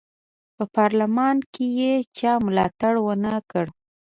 [0.55, 3.65] په پارلمان کې یې چا ملاتړ ونه کړ.